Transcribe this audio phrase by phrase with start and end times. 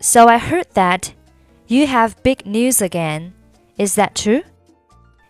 [0.00, 1.12] So I heard that
[1.66, 3.32] you have big news again.
[3.76, 4.42] Is that true?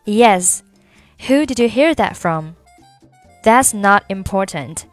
[0.04, 0.62] Yes.
[1.28, 2.56] Who did you hear that from?
[3.43, 4.85] That's not important.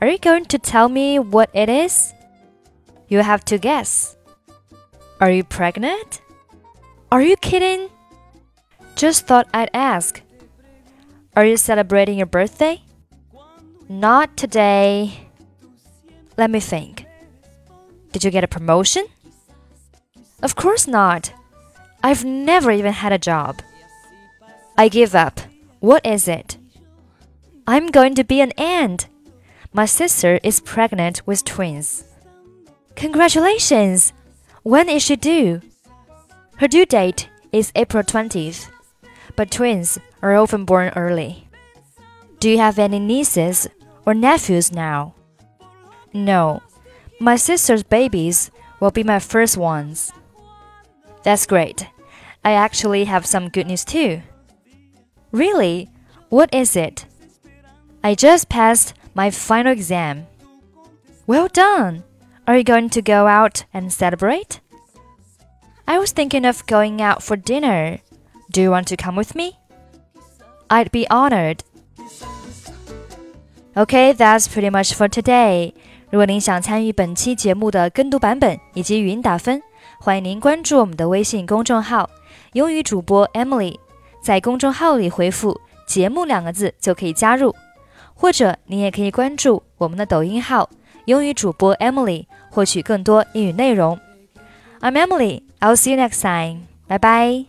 [0.00, 2.12] Are you going to tell me what it is?
[3.08, 4.16] You have to guess.
[5.20, 6.22] Are you pregnant?
[7.10, 7.88] Are you kidding?
[8.96, 10.22] Just thought I'd ask.
[11.36, 12.82] Are you celebrating your birthday?
[13.88, 15.28] Not today.
[16.36, 17.06] Let me think.
[18.12, 19.06] Did you get a promotion?
[20.42, 21.32] Of course not.
[22.02, 23.62] I've never even had a job.
[24.76, 25.40] I give up.
[25.80, 26.56] What is it?
[27.66, 29.06] I'm going to be an aunt.
[29.72, 32.04] My sister is pregnant with twins.
[32.96, 34.12] Congratulations!
[34.64, 35.60] When is she due?
[36.56, 38.68] Her due date is April 20th,
[39.36, 41.46] but twins are often born early.
[42.40, 43.68] Do you have any nieces
[44.04, 45.14] or nephews now?
[46.12, 46.62] No,
[47.20, 48.50] my sister's babies
[48.80, 50.12] will be my first ones.
[51.22, 51.86] That's great.
[52.44, 54.20] I actually have some good news too.
[55.30, 55.88] Really?
[56.28, 57.06] What is it?
[58.01, 60.27] I just passed my final exam.
[61.25, 62.03] Well done!
[62.45, 64.59] Are you going to go out and celebrate?
[65.85, 67.99] I was thinking of going out for dinner.
[68.51, 69.57] Do you want to come with me?
[70.69, 71.63] I'd be honored.
[73.75, 75.73] Okay, that's pretty much for today.
[76.09, 79.61] 如果您想参与本期节目的跟读版本以及语音打分，
[79.99, 83.77] 欢迎您关注我们的微信公众号“英语主播 Emily”。
[84.21, 87.53] 在公众号里回复“节目”两个字就可以加入，
[88.22, 90.70] 或者你也可以关注我们的抖音号
[91.06, 93.98] “英语主播 Emily”，获取更多英语内容。
[94.80, 95.42] I'm Emily.
[95.58, 96.68] I'll see you next time.
[96.86, 97.46] Bye bye.